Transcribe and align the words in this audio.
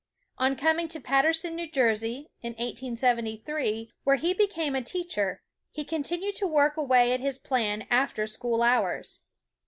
On 0.39 0.55
coming 0.55 0.87
to 0.87 0.99
Paterson, 0.99 1.55
New 1.55 1.69
Jersey, 1.69 2.31
in 2.41 2.53
1873, 2.53 3.91
where 4.03 4.15
he 4.15 4.33
be 4.33 4.47
came 4.47 4.73
a 4.73 4.81
teacher, 4.81 5.43
he 5.69 5.83
continued 5.85 6.33
to 6.37 6.47
work 6.47 6.75
away 6.75 7.13
at 7.13 7.19
his 7.19 7.37
plan 7.37 7.85
after 7.91 8.25
school 8.25 8.63
hours. 8.63 9.19